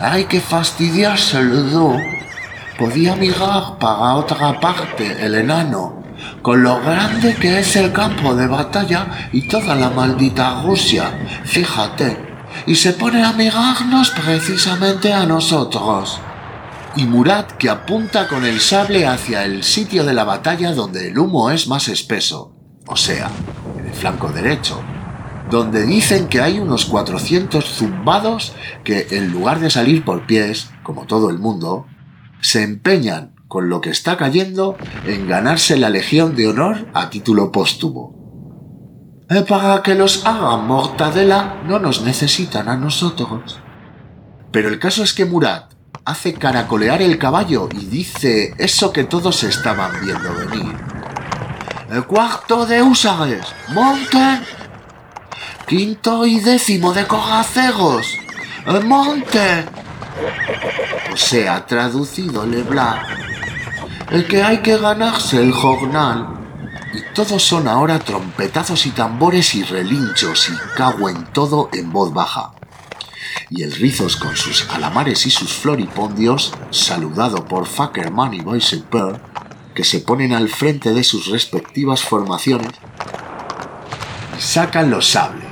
¡Ay, 0.00 0.24
qué 0.24 0.40
fastidiarse 0.40 1.38
el 1.38 1.70
Podía 2.78 3.14
mirar 3.14 3.78
para 3.78 4.14
otra 4.14 4.58
parte 4.58 5.24
el 5.24 5.34
enano, 5.34 6.02
con 6.40 6.62
lo 6.62 6.80
grande 6.80 7.34
que 7.36 7.60
es 7.60 7.76
el 7.76 7.92
campo 7.92 8.34
de 8.34 8.46
batalla 8.46 9.28
y 9.32 9.46
toda 9.46 9.74
la 9.74 9.90
maldita 9.90 10.62
Rusia, 10.62 11.12
fíjate, 11.44 12.32
y 12.66 12.74
se 12.74 12.94
pone 12.94 13.22
a 13.22 13.32
mirarnos 13.32 14.10
precisamente 14.10 15.12
a 15.12 15.26
nosotros. 15.26 16.20
Y 16.96 17.04
Murat 17.04 17.52
que 17.52 17.70
apunta 17.70 18.26
con 18.26 18.44
el 18.44 18.60
sable 18.60 19.06
hacia 19.06 19.44
el 19.44 19.62
sitio 19.62 20.04
de 20.04 20.14
la 20.14 20.24
batalla 20.24 20.72
donde 20.72 21.08
el 21.08 21.18
humo 21.18 21.50
es 21.50 21.68
más 21.68 21.88
espeso, 21.88 22.54
o 22.86 22.96
sea, 22.96 23.30
en 23.78 23.86
el 23.86 23.94
flanco 23.94 24.28
derecho, 24.28 24.82
donde 25.52 25.84
dicen 25.84 26.28
que 26.28 26.40
hay 26.40 26.58
unos 26.58 26.86
400 26.86 27.62
zumbados 27.62 28.54
que, 28.84 29.08
en 29.10 29.30
lugar 29.32 29.60
de 29.60 29.68
salir 29.68 30.02
por 30.02 30.26
pies, 30.26 30.70
como 30.82 31.04
todo 31.04 31.28
el 31.28 31.38
mundo, 31.38 31.86
se 32.40 32.62
empeñan 32.62 33.34
con 33.48 33.68
lo 33.68 33.82
que 33.82 33.90
está 33.90 34.16
cayendo 34.16 34.78
en 35.04 35.28
ganarse 35.28 35.76
la 35.76 35.90
Legión 35.90 36.34
de 36.36 36.48
Honor 36.48 36.88
a 36.94 37.10
título 37.10 37.52
póstumo. 37.52 39.26
Eh, 39.28 39.42
para 39.46 39.82
que 39.82 39.94
los 39.94 40.24
hagan 40.24 40.66
mortadela 40.66 41.60
no 41.66 41.78
nos 41.78 42.00
necesitan 42.00 42.70
a 42.70 42.78
nosotros. 42.78 43.60
Pero 44.52 44.70
el 44.70 44.78
caso 44.78 45.04
es 45.04 45.12
que 45.12 45.26
Murat 45.26 45.70
hace 46.06 46.32
caracolear 46.32 47.02
el 47.02 47.18
caballo 47.18 47.68
y 47.78 47.84
dice 47.84 48.54
eso 48.56 48.90
que 48.90 49.04
todos 49.04 49.44
estaban 49.44 49.92
viendo 50.02 50.34
venir. 50.34 50.74
El 51.90 52.06
cuarto 52.06 52.64
de 52.64 52.82
húsares, 52.82 53.44
monten 53.68 54.40
Quinto 55.66 56.26
y 56.26 56.40
décimo 56.40 56.92
de 56.92 57.06
cogacegos. 57.06 58.18
¡El 58.66 58.84
monte! 58.84 59.64
O 61.12 61.16
sea, 61.16 61.64
traducido 61.66 62.46
Leblanc. 62.46 63.00
El 64.10 64.26
que 64.26 64.42
hay 64.42 64.58
que 64.58 64.76
ganarse 64.76 65.42
el 65.42 65.52
jornal. 65.52 66.28
Y 66.92 67.14
todos 67.14 67.42
son 67.42 67.68
ahora 67.68 67.98
trompetazos 67.98 68.86
y 68.86 68.90
tambores 68.90 69.54
y 69.54 69.62
relinchos 69.62 70.50
y 70.50 70.76
cago 70.76 71.08
en 71.08 71.24
todo 71.32 71.70
en 71.72 71.90
voz 71.90 72.12
baja. 72.12 72.52
Y 73.48 73.62
el 73.62 73.72
Rizos 73.72 74.16
con 74.16 74.36
sus 74.36 74.68
alamares 74.70 75.26
y 75.26 75.30
sus 75.30 75.52
floripondios, 75.52 76.52
saludado 76.70 77.44
por 77.46 77.66
Fackerman 77.66 78.34
y 78.34 78.40
Boise 78.40 78.82
que 79.74 79.84
se 79.84 80.00
ponen 80.00 80.34
al 80.34 80.48
frente 80.48 80.92
de 80.92 81.02
sus 81.02 81.26
respectivas 81.28 82.02
formaciones, 82.02 82.72
sacan 84.38 84.90
los 84.90 85.08
sables 85.08 85.51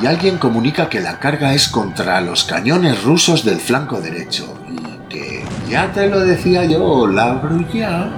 y 0.00 0.06
alguien 0.06 0.38
comunica 0.38 0.88
que 0.88 1.00
la 1.00 1.18
carga 1.18 1.54
es 1.54 1.68
contra 1.68 2.20
los 2.20 2.44
cañones 2.44 3.02
rusos 3.02 3.44
del 3.44 3.58
flanco 3.58 4.00
derecho 4.00 4.56
y 4.68 5.08
que, 5.08 5.44
ya 5.68 5.90
te 5.92 6.08
lo 6.08 6.20
decía 6.20 6.64
yo, 6.64 7.06
la 7.06 7.34
brulla, 7.34 8.08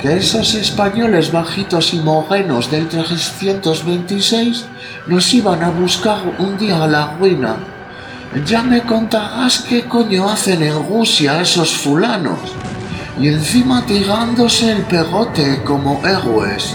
que 0.00 0.16
esos 0.16 0.54
españoles 0.54 1.30
bajitos 1.30 1.92
y 1.92 1.98
morenos 1.98 2.70
del 2.70 2.88
326 2.88 4.64
nos 5.06 5.34
iban 5.34 5.62
a 5.62 5.70
buscar 5.70 6.18
un 6.38 6.56
día 6.56 6.82
a 6.82 6.88
la 6.88 7.14
ruina. 7.18 7.56
Ya 8.46 8.62
me 8.62 8.80
contarás 8.82 9.60
qué 9.68 9.84
coño 9.84 10.28
hacen 10.30 10.62
en 10.62 10.88
Rusia 10.88 11.40
esos 11.42 11.76
fulanos. 11.76 12.38
Y 13.20 13.28
encima 13.28 13.84
tirándose 13.84 14.72
el 14.72 14.82
pegote 14.84 15.62
como 15.62 16.00
héroes. 16.04 16.74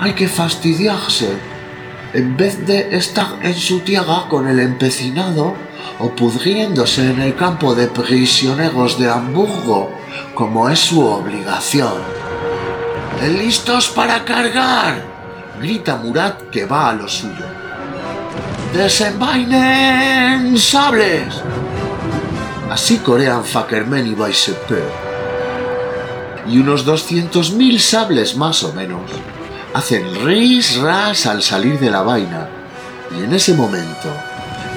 Hay 0.00 0.12
que 0.14 0.26
fastidiarse 0.26 1.51
en 2.14 2.36
vez 2.36 2.66
de 2.66 2.94
estar 2.96 3.38
en 3.42 3.54
su 3.54 3.80
tierra 3.80 4.26
con 4.28 4.46
el 4.46 4.60
empecinado 4.60 5.54
o 5.98 6.10
pudriéndose 6.10 7.10
en 7.10 7.20
el 7.20 7.34
campo 7.34 7.74
de 7.74 7.86
prisioneros 7.86 8.98
de 8.98 9.10
Hamburgo, 9.10 9.90
como 10.34 10.68
es 10.68 10.78
su 10.78 11.00
obligación. 11.04 11.94
¡Listos 13.38 13.88
para 13.88 14.24
cargar! 14.24 15.12
grita 15.60 15.96
Murat 15.96 16.50
que 16.50 16.64
va 16.66 16.90
a 16.90 16.92
lo 16.92 17.08
suyo. 17.08 17.46
¡Desenvainen 18.74 20.58
sables! 20.58 21.40
Así 22.70 22.98
corean 22.98 23.44
Fakermen 23.44 24.06
y 24.06 24.14
Baisepe. 24.14 24.82
Y 26.48 26.58
unos 26.58 26.84
200.000 26.84 27.78
sables 27.78 28.36
más 28.36 28.64
o 28.64 28.72
menos 28.72 29.02
hacen 29.74 30.24
ris 30.24 30.76
ras 30.80 31.26
al 31.26 31.42
salir 31.42 31.78
de 31.78 31.90
la 31.90 32.02
vaina. 32.02 32.48
Y 33.10 33.24
en 33.24 33.32
ese 33.32 33.54
momento, 33.54 34.08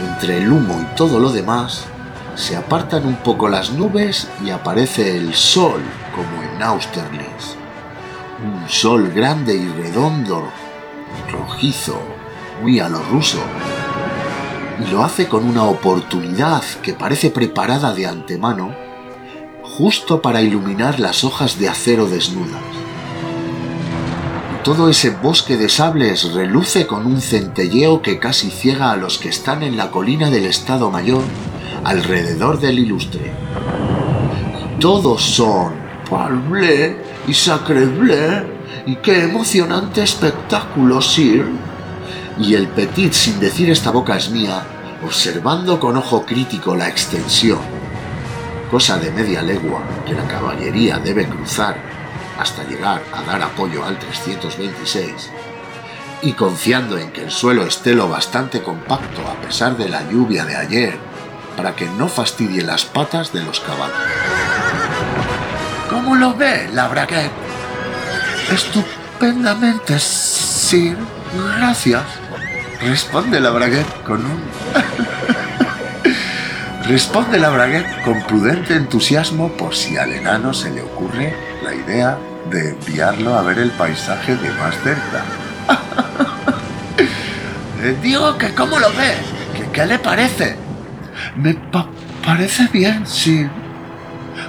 entre 0.09 0.37
el 0.37 0.51
humo 0.51 0.79
y 0.81 0.95
todo 0.95 1.19
lo 1.19 1.31
demás, 1.31 1.85
se 2.35 2.55
apartan 2.55 3.05
un 3.05 3.15
poco 3.15 3.47
las 3.47 3.71
nubes 3.71 4.27
y 4.43 4.49
aparece 4.49 5.17
el 5.17 5.33
sol 5.33 5.81
como 6.15 6.43
en 6.43 6.61
Austerlitz. 6.61 7.55
Un 8.43 8.69
sol 8.69 9.11
grande 9.13 9.55
y 9.55 9.67
redondo, 9.67 10.49
rojizo, 11.31 12.01
muy 12.61 12.79
a 12.79 12.89
lo 12.89 13.01
ruso. 13.03 13.39
Y 14.85 14.91
lo 14.91 15.03
hace 15.03 15.27
con 15.27 15.45
una 15.45 15.63
oportunidad 15.63 16.63
que 16.81 16.93
parece 16.93 17.29
preparada 17.29 17.93
de 17.93 18.07
antemano, 18.07 18.75
justo 19.63 20.21
para 20.21 20.41
iluminar 20.41 20.99
las 20.99 21.23
hojas 21.23 21.57
de 21.57 21.69
acero 21.69 22.07
desnudas. 22.07 22.84
Todo 24.65 24.89
ese 24.89 25.11
bosque 25.11 25.57
de 25.57 25.69
sables 25.69 26.33
reluce 26.33 26.87
con 26.87 27.05
un 27.05 27.21
centelleo 27.21 28.01
que 28.01 28.17
casi 28.17 28.49
ciega 28.49 28.89
a 28.89 28.95
los 28.95 29.19
que 29.19 29.29
están 29.29 29.61
en 29.61 29.77
la 29.77 29.91
colina 29.91 30.31
del 30.31 30.47
Estado 30.47 30.89
Mayor 30.89 31.21
alrededor 31.83 32.59
del 32.59 32.79
ilustre. 32.79 33.31
Todos 34.79 35.21
son 35.21 35.75
parblé 36.09 36.97
y 37.27 37.33
sacreblé 37.35 38.43
y 38.87 38.95
qué 38.95 39.25
emocionante 39.25 40.01
espectáculo, 40.01 40.99
Sir. 40.99 41.45
Y 42.39 42.55
el 42.55 42.67
Petit, 42.69 43.13
sin 43.13 43.39
decir 43.39 43.69
esta 43.69 43.91
boca 43.91 44.17
es 44.17 44.31
mía, 44.31 44.63
observando 45.05 45.79
con 45.79 45.95
ojo 45.95 46.25
crítico 46.25 46.75
la 46.75 46.89
extensión, 46.89 47.59
cosa 48.71 48.97
de 48.97 49.11
media 49.11 49.43
legua 49.43 49.83
que 50.07 50.15
la 50.15 50.27
caballería 50.27 50.97
debe 50.97 51.27
cruzar 51.27 51.94
hasta 52.39 52.63
llegar 52.63 53.01
a 53.13 53.21
dar 53.23 53.41
apoyo 53.41 53.85
al 53.85 53.97
326, 53.97 55.31
y 56.21 56.33
confiando 56.33 56.97
en 56.97 57.11
que 57.11 57.23
el 57.23 57.31
suelo 57.31 57.65
esté 57.65 57.93
lo 57.93 58.09
bastante 58.09 58.61
compacto 58.61 59.21
a 59.27 59.35
pesar 59.41 59.77
de 59.77 59.89
la 59.89 60.09
lluvia 60.09 60.45
de 60.45 60.55
ayer 60.55 60.97
para 61.55 61.75
que 61.75 61.87
no 61.87 62.07
fastidie 62.07 62.63
las 62.63 62.85
patas 62.85 63.31
de 63.31 63.43
los 63.43 63.59
caballos. 63.59 63.95
¿Cómo 65.89 66.15
lo 66.15 66.33
ve, 66.33 66.69
la 66.73 66.87
braguette? 66.87 67.31
Estupendamente, 68.51 69.99
Sir. 69.99 70.97
Gracias. 71.57 72.03
Responde 72.81 73.39
la 73.39 73.51
braguette 73.51 74.03
con 74.03 74.25
un... 74.25 74.43
Responde 76.87 77.39
la 77.39 77.49
braguette 77.49 78.03
con 78.03 78.21
prudente 78.23 78.75
entusiasmo 78.75 79.51
por 79.53 79.75
si 79.75 79.97
al 79.97 80.11
enano 80.11 80.53
se 80.53 80.71
le 80.71 80.81
ocurre 80.83 81.54
idea 81.85 82.17
de 82.49 82.71
enviarlo 82.71 83.35
a 83.35 83.41
ver 83.41 83.59
el 83.59 83.71
paisaje 83.71 84.35
de 84.35 84.49
más 84.51 84.75
cerca. 84.83 85.23
Digo 88.01 88.37
que 88.37 88.53
cómo 88.53 88.79
lo 88.79 88.89
ve, 88.89 89.15
que 89.55 89.69
qué 89.71 89.85
le 89.85 89.99
parece. 89.99 90.57
Me 91.35 91.55
parece 92.25 92.67
bien, 92.71 93.05
sí. 93.05 93.47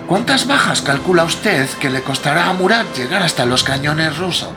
¿Cuántas 0.06 0.46
bajas 0.46 0.82
calcula 0.82 1.24
usted 1.24 1.68
que 1.80 1.90
le 1.90 2.02
costará 2.02 2.48
a 2.48 2.52
Murat 2.52 2.86
llegar 2.96 3.22
hasta 3.22 3.44
los 3.44 3.62
cañones 3.62 4.16
rusos? 4.18 4.52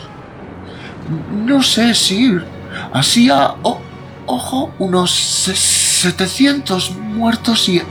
No 1.32 1.62
sé, 1.64 1.94
Sir. 1.94 2.46
Así 2.94 3.30
a 3.30 3.56
ojo, 4.26 4.74
unos 4.80 5.12
700 5.12 6.92
muertos 6.92 7.68
y 7.68 7.82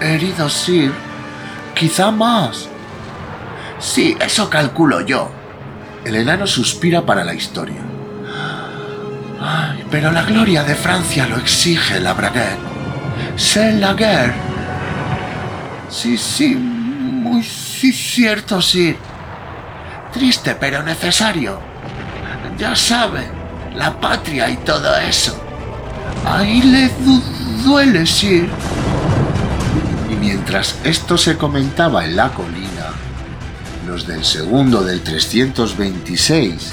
heridos, 0.00 0.52
Sir. 0.52 0.92
Quizá 1.74 2.10
más. 2.10 2.68
Sí, 3.80 4.16
eso 4.20 4.50
calculo 4.50 5.00
yo. 5.00 5.30
El 6.04 6.16
enano 6.16 6.46
suspira 6.46 7.04
para 7.04 7.24
la 7.24 7.34
historia. 7.34 7.80
Pero 9.90 10.12
la 10.12 10.22
gloria 10.22 10.62
de 10.62 10.74
Francia 10.74 11.26
lo 11.26 11.36
exige, 11.36 11.98
la 11.98 12.12
braguette. 12.12 12.58
C'est 13.36 13.72
la 13.80 13.94
guerre. 13.94 14.34
Sí, 15.88 16.16
sí, 16.16 16.54
muy 16.54 17.42
cierto, 17.42 18.60
sí. 18.60 18.94
Triste, 20.12 20.54
pero 20.54 20.82
necesario. 20.82 21.58
Ya 22.58 22.76
sabe, 22.76 23.22
la 23.74 23.98
patria 23.98 24.50
y 24.50 24.56
todo 24.58 24.94
eso. 24.98 25.42
Ahí 26.26 26.62
le 26.62 26.90
duele, 27.64 28.06
sí. 28.06 28.46
Y 30.10 30.14
mientras 30.16 30.78
esto 30.84 31.16
se 31.16 31.36
comentaba 31.36 32.04
en 32.04 32.16
la 32.16 32.28
del 34.06 34.24
segundo 34.24 34.82
del 34.82 35.02
326 35.02 36.72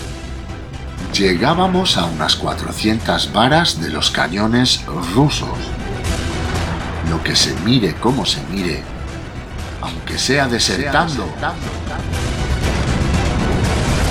llegábamos 1.14 1.98
a 1.98 2.06
unas 2.06 2.36
400 2.36 3.32
varas 3.34 3.82
de 3.82 3.90
los 3.90 4.12
cañones 4.12 4.86
rusos 5.16 5.58
lo 7.10 7.24
que 7.24 7.36
se 7.36 7.54
mire 7.62 7.94
como 7.96 8.26
se 8.26 8.42
mire, 8.52 8.82
aunque 9.82 10.18
sea 10.18 10.48
desertando, 10.48 11.26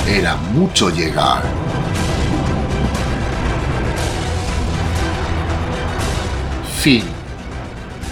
era 0.09 0.37
mucho 0.37 0.91
llegar. 0.91 1.43
Fin 6.79 7.05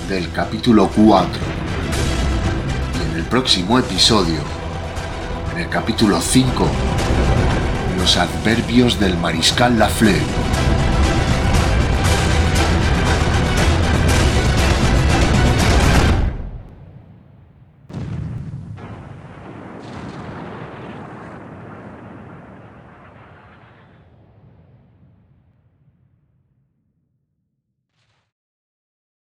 del 0.09 0.31
capítulo 0.33 0.91
4. 0.95 1.29
Y 2.99 3.11
en 3.11 3.17
el 3.17 3.25
próximo 3.25 3.79
episodio, 3.79 4.41
en 5.55 5.61
el 5.61 5.69
capítulo 5.69 6.21
5, 6.21 6.67
los 7.99 8.17
adverbios 8.17 8.99
del 8.99 9.17
mariscal 9.17 9.79
Lafleur. 9.79 10.64